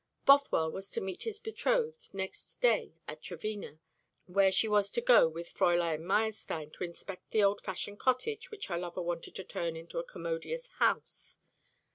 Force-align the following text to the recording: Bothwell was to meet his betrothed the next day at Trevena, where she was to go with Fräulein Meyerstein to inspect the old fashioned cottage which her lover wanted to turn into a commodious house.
Bothwell 0.25 0.71
was 0.71 0.89
to 0.89 0.99
meet 0.99 1.21
his 1.25 1.37
betrothed 1.37 2.09
the 2.11 2.17
next 2.17 2.59
day 2.59 2.95
at 3.07 3.21
Trevena, 3.21 3.77
where 4.25 4.51
she 4.51 4.67
was 4.67 4.89
to 4.93 4.99
go 4.99 5.27
with 5.29 5.53
Fräulein 5.53 6.01
Meyerstein 6.01 6.71
to 6.71 6.83
inspect 6.83 7.29
the 7.29 7.43
old 7.43 7.61
fashioned 7.61 7.99
cottage 7.99 8.49
which 8.49 8.65
her 8.65 8.79
lover 8.79 9.03
wanted 9.03 9.35
to 9.35 9.43
turn 9.43 9.75
into 9.75 9.99
a 9.99 10.03
commodious 10.03 10.69
house. 10.79 11.37